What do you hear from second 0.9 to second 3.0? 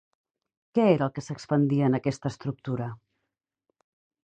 era el que s'expandia en aquesta estructura?